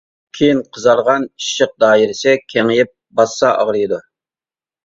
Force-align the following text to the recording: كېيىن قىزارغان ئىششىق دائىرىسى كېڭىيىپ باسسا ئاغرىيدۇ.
كېيىن 0.37 0.61
قىزارغان 0.77 1.27
ئىششىق 1.41 1.75
دائىرىسى 1.83 2.35
كېڭىيىپ 2.55 2.91
باسسا 3.21 3.55
ئاغرىيدۇ. 3.59 4.01